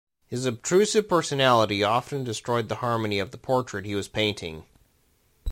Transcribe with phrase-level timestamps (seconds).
[0.25, 4.65] His obtrusive personality often destroyed the harmony of the portrait he was painting.